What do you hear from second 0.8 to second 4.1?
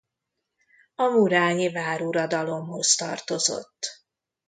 A murányi váruradalomhoz tartozott.